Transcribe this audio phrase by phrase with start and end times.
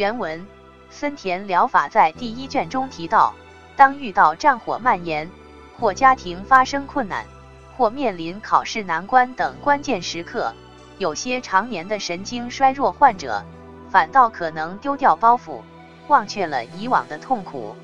[0.00, 0.46] 原文：
[0.88, 3.34] 森田疗法在第一卷中提到，
[3.76, 5.28] 当遇到战火蔓延，
[5.78, 7.26] 或家庭发生困难，
[7.76, 10.54] 或面临考试难关等关键时刻，
[10.96, 13.44] 有些常年的神经衰弱患者，
[13.90, 15.60] 反倒可能丢掉包袱，
[16.08, 17.76] 忘却了以往的痛苦。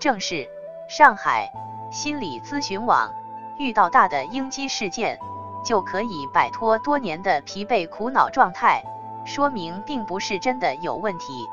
[0.00, 0.48] 正是
[0.88, 1.52] 上海
[1.92, 3.14] 心理咨询网
[3.60, 5.20] 遇到大的应激事件，
[5.64, 8.82] 就可以摆脱多年的疲惫苦恼状态。
[9.24, 11.46] 说明并不是真的有问题，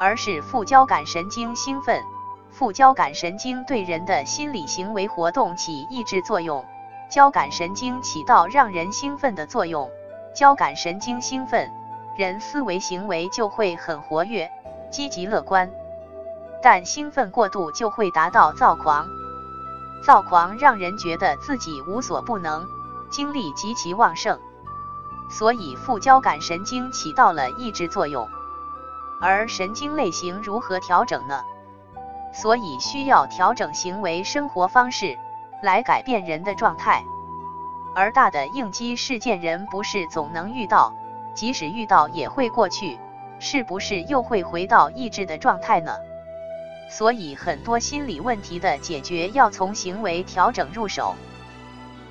[0.00, 2.02] 而是副交感神经兴奋。
[2.50, 6.64] 副交感神经对人的心理行为活动起抑制作用，
[7.08, 9.88] 交感神经起到让人兴奋的作用。
[10.34, 11.70] 交感神经兴奋，
[12.16, 14.50] 人思维行为就会很活跃、
[14.90, 15.70] 积极乐观。
[16.62, 19.06] 但兴奋过度就会达到躁狂，
[20.04, 22.66] 躁狂让人觉得自己无所不能，
[23.10, 24.38] 精力极其旺盛。
[25.32, 28.28] 所以副交感神经起到了抑制作用，
[29.18, 31.42] 而神经类型如何调整呢？
[32.34, 35.18] 所以需要调整行为生活方式
[35.62, 37.02] 来改变人的状态。
[37.94, 40.94] 而大的应激事件人不是总能遇到，
[41.34, 42.98] 即使遇到也会过去，
[43.38, 45.96] 是不是又会回到抑制的状态呢？
[46.90, 51.14] 所以很多心理问题的解决要从行为调整入手。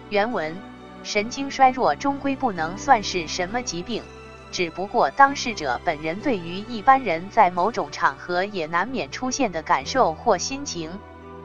[0.09, 0.70] 原文。
[1.03, 4.03] 神经衰弱终归不能算是什么疾病，
[4.51, 10.91] 只不过当事者本人对于一般人在某种场合也难免出现的感受或心情，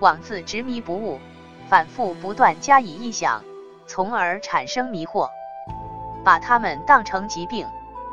[0.01, 1.19] 妄自执迷不悟，
[1.69, 3.43] 反复不断加以臆想，
[3.87, 5.29] 从而产生迷惑，
[6.23, 7.67] 把他们当成疾病，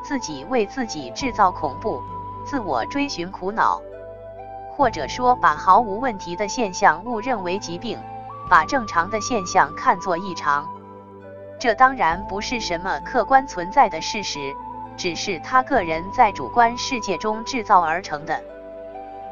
[0.03, 2.01] 自己为自己制造恐怖，
[2.45, 3.81] 自我追寻苦恼，
[4.71, 7.99] 或者说把毫无问题的现象误认为疾病，
[8.49, 10.72] 把正常的现象看作异常。
[11.59, 14.53] 这当然不是什么客观存在的事实，
[14.97, 18.41] 只是他个人在主观世界中制造而成的。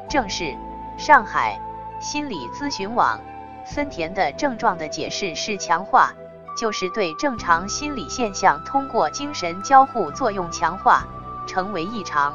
[0.08, 0.56] 正是
[0.96, 1.60] 上海
[2.00, 3.20] 心理咨询网
[3.64, 6.12] 森田的症状的解释是强化，
[6.58, 11.06] 就是对正常心理现象通过精神交互作用强化，
[11.46, 12.34] 成为异常。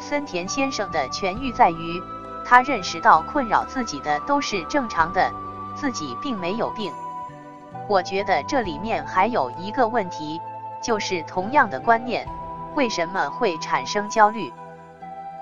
[0.00, 2.02] 森田先生的痊愈在于
[2.44, 5.30] 他认识到困扰自己的都是正常的，
[5.74, 6.92] 自己并没有病。
[7.88, 10.40] 我觉得这里面还有一个问题，
[10.82, 12.26] 就是同样的观念，
[12.74, 14.52] 为什么会产生焦虑？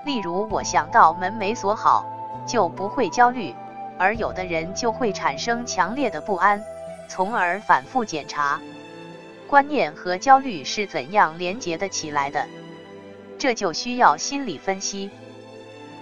[0.05, 2.05] 例如，我想到门没锁好，
[2.45, 3.55] 就不会焦虑，
[3.97, 6.61] 而有的人就会产生强烈的不安，
[7.07, 8.59] 从而反复检查。
[9.47, 12.45] 观念和焦虑是怎样连结的起来的？
[13.37, 15.09] 这就需要心理分析。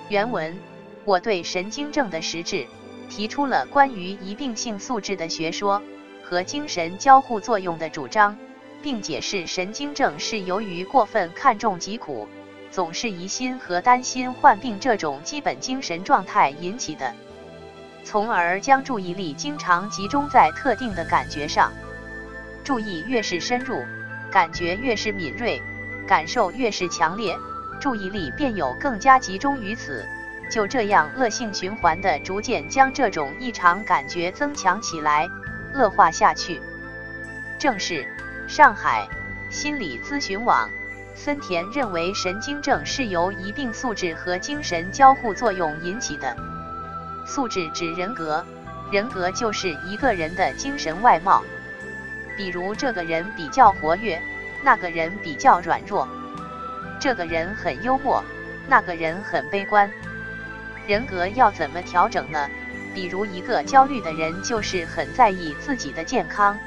[0.09, 0.57] 原文：
[1.05, 2.65] 我对神经症的实质
[3.09, 5.81] 提出了关于一病性素质的学说。
[6.31, 8.37] 和精神交互作用的主张，
[8.81, 12.25] 并解释神经症是由于过分看重疾苦，
[12.71, 17.13] 总是疑心和担心患病这种基本精神状态引起的，
[18.05, 21.69] 从而将注意力经常集中在特定的感觉上。
[22.63, 23.83] 注意越是深入，
[24.31, 25.61] 感觉越是敏锐，
[26.07, 27.35] 感受越是强烈，
[27.81, 30.05] 注意力便有更加集中于此。
[30.49, 35.27] 就这样恶性循环的，逐渐将这种异常感觉增强起来。
[35.73, 36.61] 恶化下去，
[37.57, 38.05] 正是
[38.47, 39.07] 上海
[39.49, 40.69] 心理咨询网
[41.13, 46.35] 森田认为神经症是由一病素质和精神交互作用引起的。
[47.25, 48.45] 素质指人格，
[48.91, 51.43] 人格就是一个人的精神外貌。
[52.37, 54.21] 比如这个人比较活跃，
[54.63, 56.07] 那个人比较软弱；
[56.99, 58.23] 这个人很幽默，
[58.67, 59.91] 那个人很悲观。
[60.87, 62.49] 人格要怎么调整呢？
[62.93, 66.57] 比如一个焦虑的人，就是很在意自己的健康，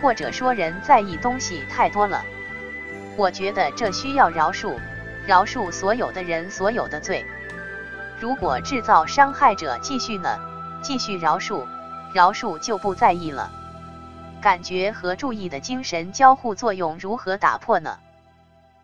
[0.00, 2.24] 或者说人在意东西太多了。
[3.16, 4.78] 我觉得这需要饶恕，
[5.26, 7.24] 饶恕所有的人所有的罪。
[8.20, 10.38] 如果制造伤害者继续呢？
[10.82, 11.66] 继续饶恕，
[12.14, 13.50] 饶恕就不在意了。
[14.40, 17.98] 感觉和注意的精神交互作用如何打破呢？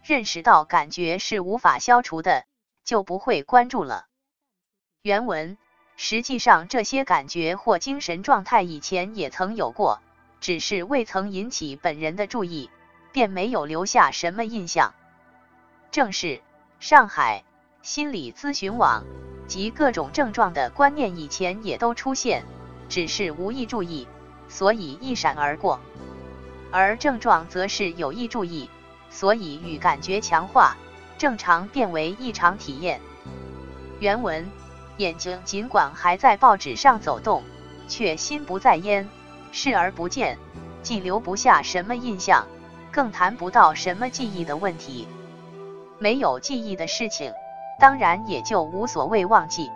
[0.04, 2.44] 认识到感觉是无法消除的，
[2.84, 4.06] 就不会关注了。
[5.02, 5.56] 原文。
[6.00, 10.00] 实际上，这些感觉或精神状态以前也曾有过，
[10.40, 12.70] 只是未曾引起本人的注意，
[13.10, 14.94] 便没有留下什么印象。
[15.90, 16.40] 正是
[16.78, 17.42] 上海
[17.82, 19.04] 心理咨询网
[19.48, 22.44] 及各种症状的观念以前也都出现，
[22.88, 24.06] 只是无意注意，
[24.48, 25.80] 所以一闪而过；
[26.70, 28.70] 而症状则是有意注意，
[29.10, 30.76] 所以与感觉强化，
[31.18, 33.00] 正常变为异常体验。
[33.98, 34.48] 原文。
[34.98, 37.42] 眼睛尽管还在报纸上走动，
[37.88, 39.08] 却心不在焉，
[39.52, 40.36] 视而不见，
[40.82, 42.46] 既留不下什么印象，
[42.90, 45.08] 更谈不到什么记忆的问题。
[45.98, 47.32] 没有记忆的事情，
[47.80, 49.70] 当然也就无所谓忘记。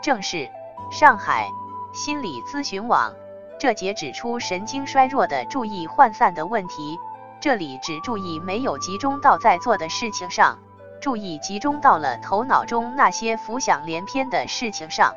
[0.00, 0.48] 正是
[0.90, 1.48] 上海
[1.92, 3.12] 心理咨询网
[3.58, 6.98] 这节指出神经衰弱的注意涣散的问题，
[7.40, 10.58] 这里只注意没有集中到在做的事情上，
[11.00, 15.14] 注意集中到了头脑中那些浮想联翩的事情上。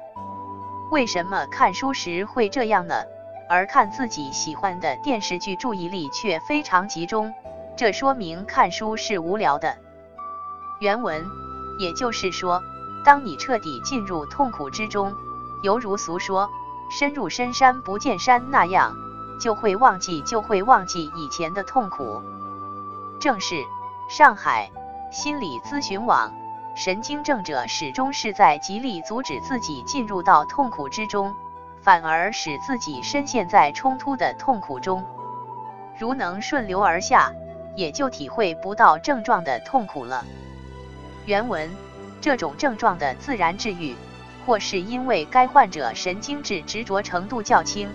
[0.91, 3.03] 为什么看书时会这样呢？
[3.50, 7.33] 而看自己喜欢的电视剧，注意力却非常集中，
[7.75, 9.77] 这说明看书是无聊的。
[10.80, 11.25] 原文，
[11.80, 12.63] 也就是说，
[13.03, 15.13] 当你彻底进入痛苦之中，
[15.62, 16.50] 犹如俗说
[16.89, 18.95] “深入深山不见山”那样，
[19.39, 22.21] 就会忘记，就会忘记以前的痛苦。
[23.19, 23.63] 正是
[24.09, 24.71] 上海
[25.13, 26.33] 心理咨询网。
[26.74, 31.36] 神经症者始终是在极力阻止自己进入到痛苦之中，
[31.83, 35.06] 反而使自己深陷在冲突的痛苦中。
[36.00, 37.31] 如能顺流而下，
[37.75, 40.25] 也就体会不到症状的痛苦了。
[41.27, 41.69] 原文：
[42.19, 43.95] 这种症状的自然治愈，
[44.48, 47.88] 或是因为该患者神经质执着程度较轻，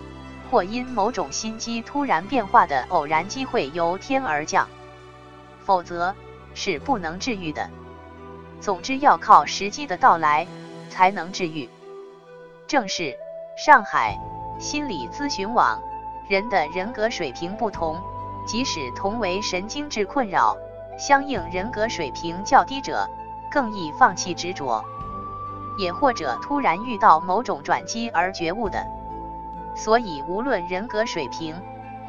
[0.53, 4.69] 或因某种心机突然变化的偶然机会由天而降，
[5.65, 6.15] 否则
[6.59, 7.71] 是不能治愈的。
[8.61, 10.45] 总之要靠时机的到来
[10.91, 11.69] 才能治愈。
[12.67, 13.17] 正是
[13.57, 14.19] 上海
[14.59, 15.81] 心理咨询网，
[16.29, 17.97] 人的人格水平不同，
[18.45, 20.57] 即使同为神经质困扰，
[20.99, 23.09] 相应人格水平较低者
[23.53, 24.85] 更易放弃执着，
[25.79, 28.85] 也或者突然遇到某种转机而觉悟的。
[29.77, 31.55] 所以无论人格水平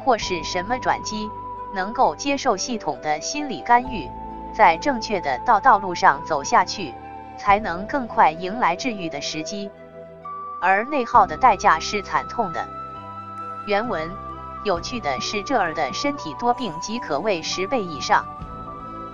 [0.04, 1.30] 或是什么转机，
[1.72, 4.10] 能够接受系统的心理干预。
[4.50, 6.94] 在正确的道道路上走下去，
[7.38, 9.70] 才能更快迎来治愈的时机。
[10.60, 12.66] 而内耗的代价是惨痛的。
[13.66, 14.10] 原文
[14.64, 18.26] 有趣的是，这儿的身体多病即可谓十倍以上。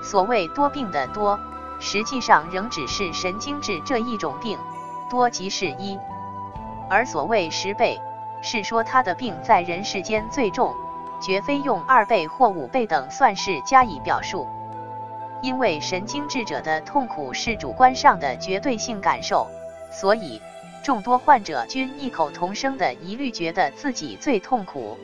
[0.02, 1.38] 所谓多病的多，
[1.78, 4.58] 实际上仍只是神经质这一种病，
[5.08, 5.98] 多即是一；
[6.88, 8.00] 而所谓十倍，
[8.42, 10.74] 是说他的病在人世间最重，
[11.20, 14.46] 绝非用二倍或五倍等算式加以表述。
[15.42, 19.48] 因为神经质者的痛苦是主观上的绝对性感受，
[19.92, 20.40] 所以
[20.82, 24.96] 众多患者均异口同声的一律觉得自己最痛苦。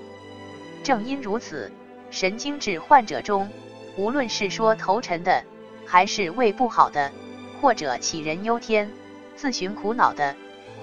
[0.83, 1.71] 正因如此，
[2.11, 3.49] 神经质患者中，
[3.97, 5.45] 无论是说头沉的，
[5.87, 7.11] 还是胃不好的，
[7.61, 8.91] 或者杞人忧天、
[9.37, 10.35] 自寻苦恼的，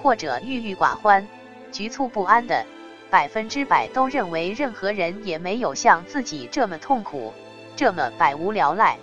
[0.02, 1.26] 或者郁郁寡欢、
[1.70, 2.64] 局促不安的，
[3.10, 7.34] 百分之百都认为任何人也没有像自己这么痛苦，
[7.76, 8.96] 这么百无聊赖。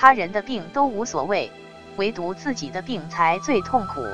[0.00, 1.50] 他人的病都无所谓，
[1.96, 4.06] 唯独自己的病才最痛苦。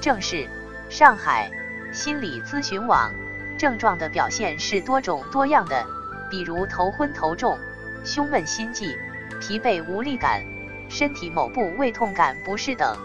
[0.00, 0.48] 正是
[0.90, 1.48] 上海
[1.92, 3.12] 心理咨询网
[3.56, 5.86] 症状的表现是多种多样的，
[6.28, 7.56] 比如头昏头重、
[8.04, 8.98] 胸闷心悸、
[9.40, 10.42] 疲惫无力感、
[10.88, 12.98] 身体某部位痛感不适等，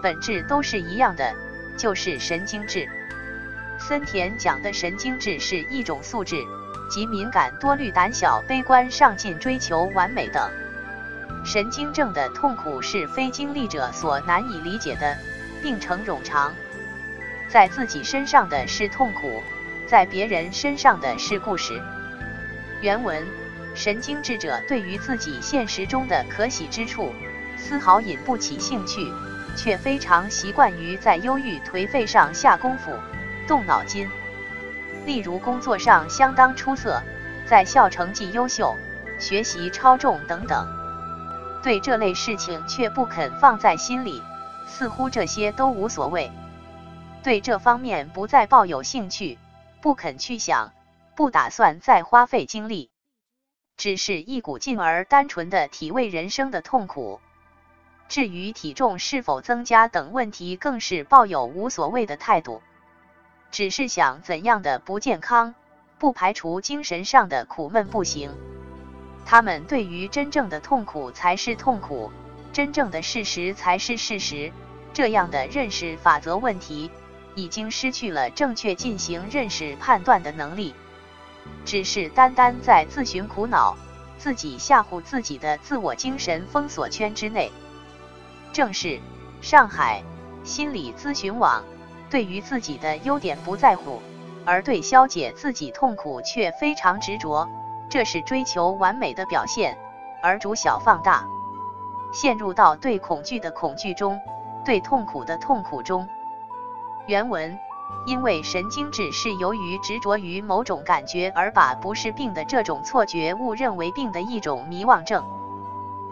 [0.00, 1.34] 本质都是一样的，
[1.76, 2.88] 就是神经质。
[3.76, 6.36] 森田讲的神经质是一种素质，
[6.88, 10.48] 即敏感、多虑、胆小、悲观、上进、追求完美等。
[11.44, 15.16] 神经症的痛苦是非经历者所难以理解的，
[15.62, 16.54] 病程冗长，
[17.48, 19.42] 在自己身上的是痛苦，
[19.86, 21.80] 在别人身上的是故事。
[22.80, 23.22] 原文：
[23.74, 27.12] 神经质者对于自己现实中的可喜之处，
[27.58, 29.12] 丝毫引不起兴趣，
[29.54, 32.90] 却非常习惯于在忧郁颓废上下功夫，
[33.46, 34.08] 动脑筋。
[35.04, 37.02] 例如工作上相当出色，
[37.44, 38.74] 在校成绩优秀，
[39.18, 40.83] 学习超重等等。
[41.64, 44.22] 对这类事情却不肯放在心里，
[44.66, 46.30] 似乎这些都无所谓，
[47.22, 49.38] 对这方面不再抱有兴趣，
[49.80, 50.74] 不肯去想，
[51.16, 52.90] 不打算再花费精力，
[53.78, 57.18] 只是一股劲儿单纯的体味人生的痛苦。
[58.08, 62.60] 至于体重是否增加等问题，更是抱有无所谓的态度，
[63.50, 65.54] 只是想怎样的不健康，
[65.98, 68.30] 不排除精神上的苦闷不行。
[69.24, 72.10] 他们对于真正的痛苦才是痛苦，
[72.52, 74.52] 真正的事实才是事实，
[74.92, 76.90] 这样的认识法则问题，
[77.34, 80.74] 已经失去了正确进行认识判断的能力，
[81.64, 83.76] 只是单单在自寻苦恼、
[84.18, 87.50] 自己吓唬自己的自我精神封锁圈之内。
[88.52, 89.00] 正是
[89.40, 90.02] 上海
[90.44, 91.64] 心理咨询网
[92.08, 94.00] 对于自己的优点不在乎，
[94.44, 97.48] 而对消解自己痛苦却非常执着。
[97.88, 99.78] 这是追求完美的表现，
[100.22, 101.26] 而逐小放大，
[102.12, 104.20] 陷入到对恐惧的恐惧中，
[104.64, 106.08] 对痛苦的痛苦中。
[107.06, 107.58] 原文：
[108.06, 115.24] 因为神经质是由于执着于某种感觉而把不是病的这种错觉误认为病的一种迷妄症。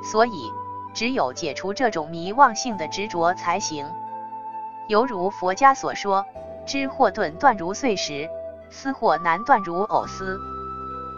[0.05, 0.53] 所以，
[0.95, 3.91] 只有解除这种迷妄性的执着才行。
[4.89, 6.27] 犹如佛家所说
[6.67, 8.29] ：“知或钝断如碎石，
[8.69, 10.39] 思或难断如藕丝。”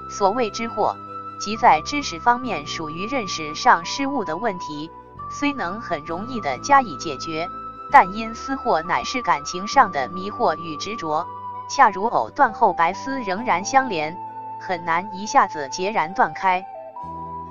[0.08, 0.94] 所谓知惑，
[1.40, 4.90] 即在知识方面属于认识上失误的问题，
[5.30, 7.48] 虽能很容易的加以解决，
[7.90, 11.26] 但因思惑乃是感情上的迷惑与执着，
[11.68, 14.16] 恰如藕断后白丝仍然相连，
[14.60, 16.64] 很难一下子截然断开。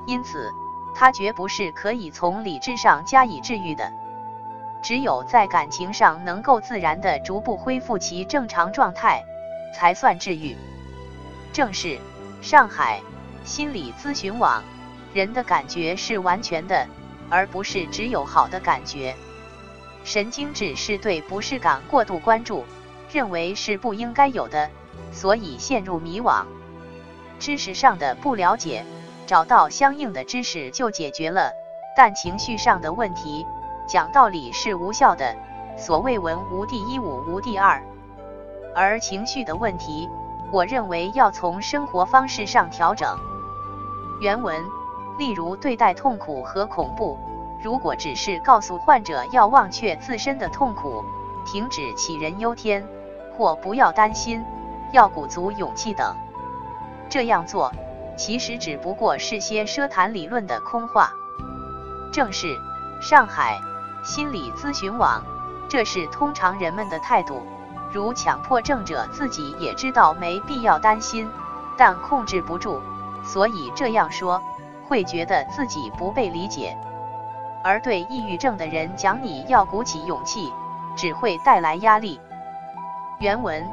[0.06, 0.52] 因此，
[0.96, 3.92] 它绝不是可以从理智上加以治愈的。
[4.82, 9.24] 只有在感情上能够自然的逐步恢复其正常状态，
[9.74, 10.58] 才算治愈。
[11.54, 12.00] 正是。
[12.44, 13.02] 上海
[13.46, 14.62] 心理咨询网，
[15.14, 16.86] 人的感觉是完全的，
[17.30, 19.16] 而不是只有好的感觉。
[20.04, 22.66] 神经质是对不适感过度关注，
[23.14, 24.70] 认为是不应该有的，
[25.14, 26.44] 所以陷入迷惘。
[27.40, 28.84] 知识上的不了解，
[29.26, 31.50] 找到相应的知识就解决了。
[31.96, 33.46] 但情绪上的问题，
[33.88, 35.34] 讲道理是无效的。
[35.78, 37.82] 所谓文无第一，武无第二，
[38.76, 40.10] 而情绪的问题。
[40.54, 43.18] 我认为要从生活方式上调整。
[44.22, 44.64] 原文，
[45.18, 47.18] 例如对待痛苦和恐怖，
[47.64, 51.04] 如果只是告诉患者要忘却自身的痛苦，
[51.44, 52.88] 停止杞人忧天，
[53.36, 54.46] 或不要担心，
[54.92, 56.16] 要鼓足勇气等，
[57.10, 57.72] 这样做
[58.16, 61.14] 其实只不过是些奢谈理论的空话。
[62.12, 62.56] 正是
[63.02, 63.60] 上海
[64.04, 65.24] 心理咨询网，
[65.68, 67.42] 这是通常人们的态度。
[67.94, 71.30] 如强迫症者自己也知道没必要担心，
[71.78, 72.82] 但控制不住，
[73.24, 74.42] 所以这样说
[74.88, 76.76] 会觉得自己不被理解；
[77.64, 80.52] 而对抑郁症的人讲你要鼓起勇气，
[80.96, 82.20] 只会带来压力。
[83.20, 83.64] 原文：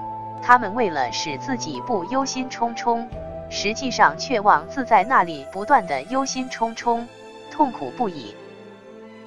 [0.42, 3.08] 他们为了使自己不忧心忡忡，
[3.48, 7.06] 实际上却妄自在那里不断的忧心忡忡，
[7.50, 8.34] 痛苦不已。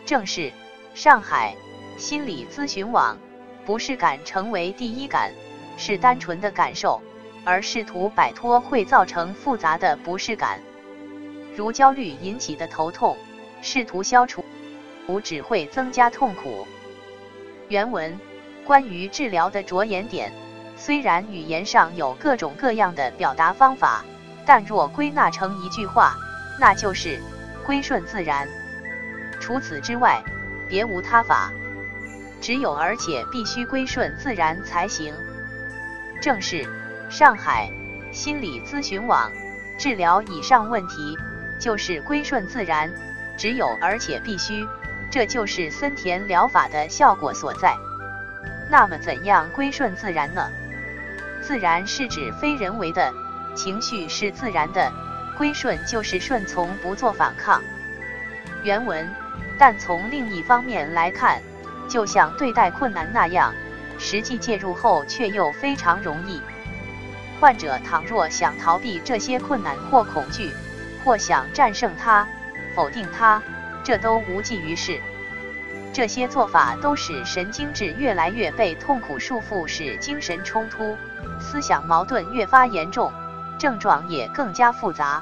[0.06, 0.54] 正是
[0.94, 1.56] 上海
[1.98, 3.18] 心理咨询网。
[3.66, 5.32] 不适感成为第一感，
[5.78, 7.02] 是单纯的感受，
[7.46, 10.60] 而试图摆脱会造成复杂的不适感，
[11.56, 13.18] 如焦虑引起的头痛，
[13.62, 14.44] 试图消除，
[15.08, 16.68] 无只会增加痛苦。
[17.70, 18.20] 原文
[18.66, 20.32] 关于治疗的着眼点，
[20.76, 24.04] 虽然语言上有各种各样的表达方法，
[24.46, 26.16] 但若归纳成一句话，
[26.60, 27.20] 那就是
[27.66, 28.48] 归顺自然。
[29.40, 30.22] 除此之外，
[30.70, 31.52] 别无他法。
[32.44, 35.14] 只有而且必须归顺自然才行。
[36.20, 36.68] 正是
[37.10, 37.72] 上海
[38.12, 39.32] 心理咨询网
[39.78, 41.18] 治疗以上问题，
[41.58, 42.92] 就是归顺自然。
[43.38, 44.68] 只有而且必须，
[45.10, 47.78] 这就是森田疗法的效果所在。
[48.70, 50.52] 那么怎样归顺自然呢？
[51.42, 53.14] 自然是指非人为的，
[53.56, 54.92] 情绪是自然的，
[55.38, 57.64] 归顺就是顺从，不做反抗。
[58.64, 59.10] 原文。
[59.58, 61.40] 但从另一方面来看。
[61.88, 63.54] 就像对待困难那样，
[64.00, 66.42] 实际介入后却又非常容易。
[67.40, 70.52] 患者倘若想逃避这些困难或恐惧，
[71.04, 72.28] 或想战胜它、
[72.76, 73.42] 否定它，
[73.84, 75.00] 这都无济于事。
[75.92, 80.98] 这些做法都使神经质越来越被痛苦束缚，使精神冲突、
[81.40, 83.12] 思想矛盾越发严重，
[83.60, 85.22] 症状也更加复杂。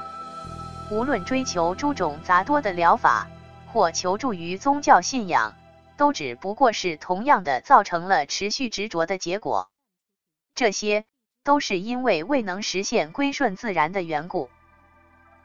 [0.90, 3.26] 无论追求诸种杂多的疗法，
[3.72, 5.52] 或求助于宗教信仰。
[5.96, 9.68] 都只不过是同样的造成了持续执着的结果，
[10.54, 11.04] 这些
[11.44, 14.50] 都是因为未能实现归顺自然的缘故。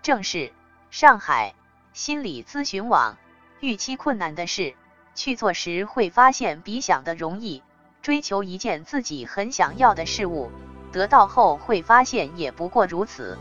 [0.01, 0.51] 正是
[0.89, 1.53] 上海
[1.93, 3.17] 心理咨询网，
[3.59, 4.75] 预期困难的事
[5.15, 7.61] 去做时，会发现比想的容易；
[8.01, 10.51] 追求一件自己很想要的事物，
[10.91, 13.37] 得到后会发现也不过如此。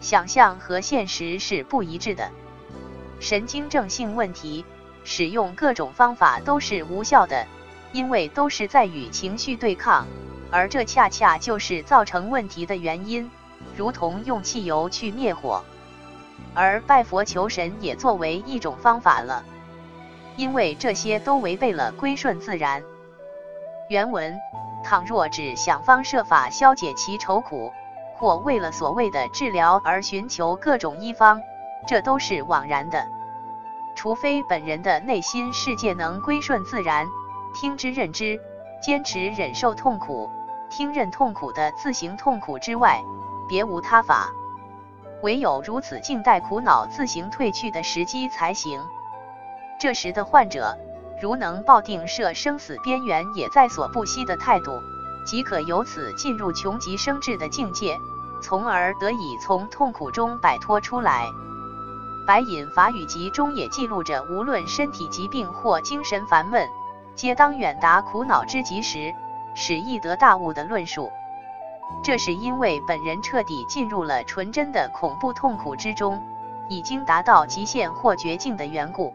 [0.00, 2.30] 想象和现实是不一致的，
[3.20, 4.64] 神经症性问题。
[5.04, 7.46] 使用各种方法都是无效的，
[7.92, 10.06] 因为都是在与情绪对抗，
[10.50, 13.30] 而这恰恰就是造成问题的原因，
[13.76, 15.62] 如同用汽油去灭火。
[16.54, 19.44] 而拜佛求神也作为一种方法了，
[20.36, 22.82] 因为这些都违背了归顺自然。
[23.88, 24.38] 原文：
[24.84, 27.72] 倘若只想方设法消解其愁苦，
[28.16, 31.40] 或为了所谓的治疗而寻求各种医方，
[31.86, 33.06] 这都是枉然的。
[33.94, 37.06] 除非本人的内心世界能归顺自然，
[37.54, 38.40] 听之任之，
[38.82, 40.30] 坚持忍受痛苦，
[40.70, 43.02] 听任痛苦的自行痛苦之外，
[43.48, 44.32] 别无他法。
[45.22, 48.80] 唯有如此，静待苦恼自行退去的时机才行。
[49.78, 50.76] 这时的患者，
[51.20, 54.80] 如能抱定设生死边缘也在所不惜的态度，
[55.24, 57.96] 即可由此进入穷极生智的境界，
[58.42, 61.28] 从而得以从痛苦中摆脱出来。
[62.26, 66.68] 白隐法语集中也记录着，无论身体疾病或精神烦闷，
[67.16, 69.12] 皆当远达苦恼之极时，
[69.54, 71.10] 使易得大悟的论述。
[72.02, 76.22] 这是因为本人彻底进入了纯真的恐怖痛苦之中，
[76.68, 79.12] 已经达到极限或绝境的缘故。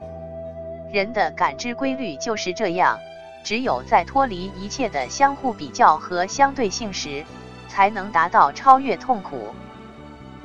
[0.92, 3.00] 人的感知规律就是这样，
[3.44, 7.26] 只有在脱离一切的相互比较和相对性时，
[7.70, 9.48] 才能达到超越痛苦。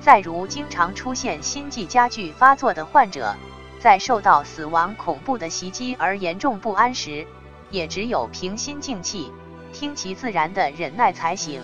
[0.04, 3.36] 再如，经常出现心悸加剧发作的患者，
[3.78, 7.24] 在受到死亡恐怖的袭击而严重不安时，
[7.70, 9.32] 也只有平心静气，
[9.72, 11.62] 听其自然的忍耐才行。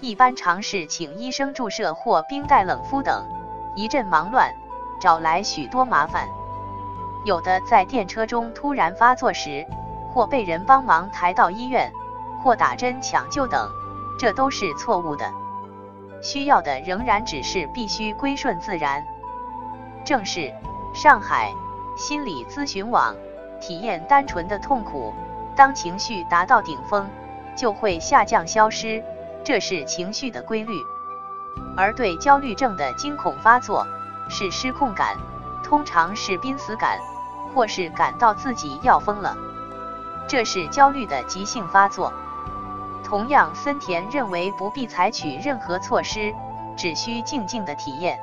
[0.00, 3.26] 一般尝试请医生注射或冰袋冷敷等，
[3.74, 4.54] 一阵忙乱，
[5.00, 6.28] 找来许多麻烦。
[7.24, 9.66] 有的在电车中突然发作时，
[10.12, 11.92] 或被人帮忙抬到医院，
[12.40, 13.68] 或打针抢救等，
[14.16, 15.41] 这都是错误的。
[16.22, 19.04] 需要的仍然只是必须归顺自然。
[20.04, 20.52] 正是
[20.94, 21.52] 上海
[21.96, 23.14] 心理咨询网，
[23.60, 25.12] 体验单纯的痛苦。
[25.54, 27.06] 当情绪达到顶峰，
[27.54, 29.04] 就会下降消失，
[29.44, 30.72] 这是情绪的规律。
[31.76, 33.86] 而对焦虑症的惊恐发作，
[34.30, 35.16] 是失控感，
[35.62, 36.98] 通常是濒死感，
[37.54, 39.36] 或是感到自己要疯了，
[40.26, 42.12] 这是焦虑的急性发作。
[43.12, 46.32] 同样，森田认为不必采取任何措施，
[46.78, 48.18] 只需静静的体验。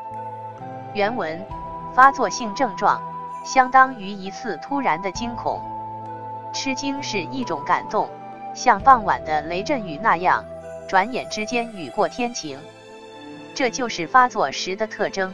[0.95, 1.45] 原文：
[1.93, 2.99] 发作性症状
[3.45, 5.61] 相当于一次突然的惊恐。
[6.51, 8.09] 吃惊是一种感动，
[8.55, 10.43] 像傍晚的雷阵雨那样，
[10.87, 12.57] 转眼之间雨过天晴。
[13.53, 15.31] 这就是发作时的特征。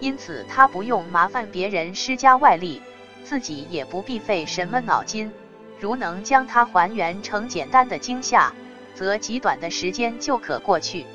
[0.00, 2.82] 因此，他不用麻烦别人施加外力，
[3.24, 5.32] 自己也不必费什么脑筋。
[5.80, 8.52] 如能将它还原成简单的惊吓，
[8.94, 11.06] 则极短的时间就可过去。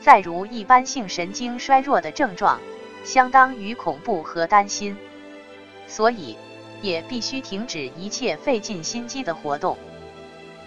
[0.00, 2.60] 再如一般性神经衰弱的症状，
[3.04, 4.96] 相当于恐怖和担心，
[5.88, 6.36] 所以
[6.80, 9.76] 也必须停止一切费尽心机的活动。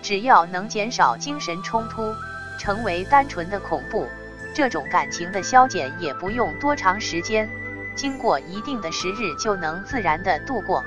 [0.01, 2.13] 只要能减少精神冲突，
[2.59, 4.07] 成为单纯的恐怖，
[4.53, 7.49] 这种感情的消减也不用多长时间，
[7.95, 10.83] 经过一定的时日就能自然的度过。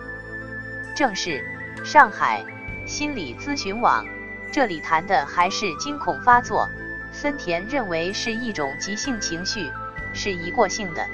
[0.95, 1.43] 正是。
[1.85, 2.45] 上海
[2.87, 4.05] 心理咨询网，
[4.53, 6.69] 这里谈的还是惊恐发作。
[7.13, 9.71] 森田认为是一种急性情绪，
[10.13, 11.07] 是一过性的。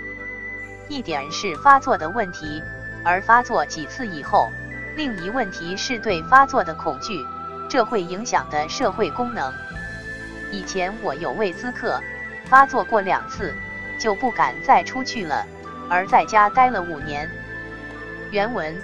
[0.89, 2.63] 一点是发作的问题，
[3.05, 4.51] 而发作几次以后，
[4.97, 7.25] 另一问题是对发作的恐惧，
[7.69, 9.53] 这会影响的社会功能。
[10.51, 12.01] 以前我有位咨客，
[12.47, 13.55] 发作过两次，
[13.99, 15.47] 就不敢再出去了，
[15.89, 17.31] 而在家待了五年。
[18.31, 18.75] 原文。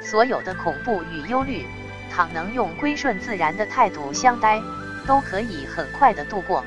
[0.00, 1.66] 所有的恐怖与忧虑，
[2.10, 4.60] 倘能用归顺自然的态度相待，
[5.06, 6.64] 都可以很快的度过。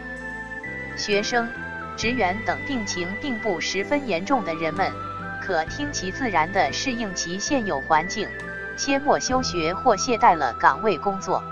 [0.96, 1.50] 学生、
[1.98, 4.91] 职员等病情并不十分严重的人们，
[5.41, 8.30] 可听其自然的适应其现有环境，
[8.78, 11.43] 切莫休学或懈怠了岗位工作。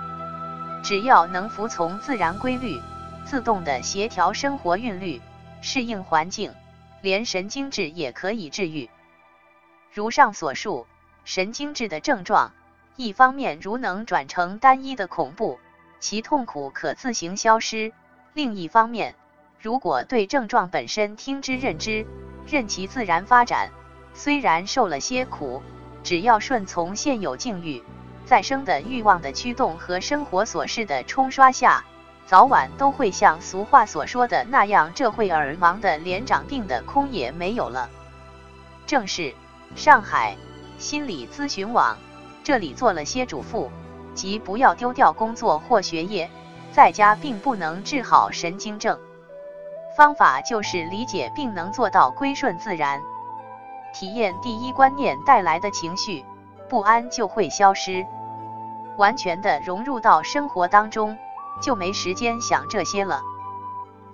[0.84, 2.80] 只要能服从自然规律，
[3.26, 5.20] 自动的协调生活韵律，
[5.62, 6.54] 适应环境，
[7.02, 8.90] 连神经质也可以治愈。
[9.92, 10.86] 如上所述。
[11.24, 12.52] 神经质的症状，
[12.96, 15.60] 一方面如能转成单一的恐怖，
[16.00, 17.92] 其痛苦可自行消失；
[18.34, 19.16] 另一方面，
[19.60, 22.06] 如果对症状本身听之任之，
[22.48, 23.70] 任其自然发展，
[24.14, 25.62] 虽然受了些苦，
[26.04, 27.84] 只要顺从现有境遇，
[28.26, 31.86] 再生的欲望的驱动和生活琐事的冲刷下，
[32.26, 37.90] 早晚都会像俗话所说的那样，这会儿忙的连长病的空也没有了。
[38.88, 39.34] 正是
[39.76, 40.36] 上海。
[40.82, 41.96] 心理咨询网，
[42.44, 43.70] 这里做了些嘱咐，
[44.16, 46.30] 即不要丢掉工作或学业，
[46.74, 49.00] 在家并不能治好神经症。
[49.96, 53.00] 方法就是理解并能做到归顺自然，
[53.94, 56.26] 体验第一观念带来的情绪
[56.68, 58.06] 不安就会消失，
[58.98, 61.16] 完全的融入到生活当中，
[61.62, 63.22] 就没时间想这些了。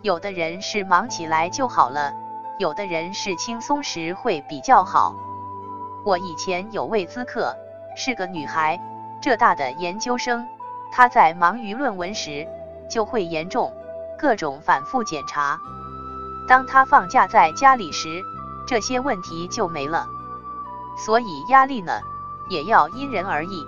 [0.02, 2.14] 有的人是忙起来就好了，
[2.60, 5.16] 有的人是轻松时会比较好。
[6.08, 7.54] 我以前有位咨客，
[7.98, 8.80] 是个女孩，
[9.22, 10.48] 浙大的研究生。
[10.90, 12.48] 她在忙于论文时，
[12.90, 13.74] 就会严重，
[14.18, 15.60] 各种反复检查。
[16.48, 18.22] 当她放假在家里时，
[18.66, 20.08] 这些问题就没了。
[21.06, 22.00] 所以压力呢，
[22.48, 23.68] 也要因人而异。